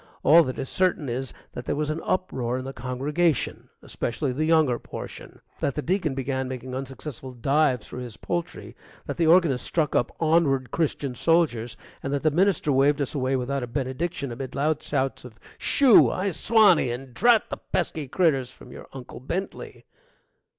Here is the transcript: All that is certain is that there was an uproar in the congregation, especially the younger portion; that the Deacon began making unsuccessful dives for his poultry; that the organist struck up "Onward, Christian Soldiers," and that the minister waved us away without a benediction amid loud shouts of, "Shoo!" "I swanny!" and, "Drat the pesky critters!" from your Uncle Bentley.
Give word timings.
All 0.23 0.41
that 0.45 0.57
is 0.57 0.67
certain 0.67 1.07
is 1.09 1.31
that 1.53 1.65
there 1.65 1.75
was 1.75 1.91
an 1.91 2.01
uproar 2.03 2.57
in 2.57 2.65
the 2.65 2.73
congregation, 2.73 3.69
especially 3.83 4.31
the 4.33 4.45
younger 4.45 4.79
portion; 4.79 5.41
that 5.59 5.75
the 5.75 5.83
Deacon 5.83 6.15
began 6.15 6.47
making 6.47 6.73
unsuccessful 6.73 7.33
dives 7.33 7.85
for 7.85 7.99
his 7.99 8.17
poultry; 8.17 8.75
that 9.05 9.17
the 9.17 9.27
organist 9.27 9.63
struck 9.63 9.95
up 9.95 10.11
"Onward, 10.19 10.71
Christian 10.71 11.13
Soldiers," 11.13 11.77
and 12.01 12.11
that 12.11 12.23
the 12.23 12.31
minister 12.31 12.71
waved 12.71 12.99
us 12.99 13.13
away 13.13 13.35
without 13.35 13.61
a 13.61 13.67
benediction 13.67 14.31
amid 14.31 14.55
loud 14.55 14.81
shouts 14.81 15.23
of, 15.23 15.35
"Shoo!" 15.59 16.09
"I 16.09 16.31
swanny!" 16.31 16.89
and, 16.89 17.13
"Drat 17.13 17.51
the 17.51 17.57
pesky 17.57 18.07
critters!" 18.07 18.49
from 18.49 18.71
your 18.71 18.87
Uncle 18.93 19.19
Bentley. 19.19 19.85